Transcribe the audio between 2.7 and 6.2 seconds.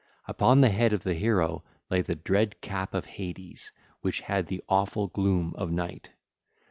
1804 of Hades which had the awful gloom of night.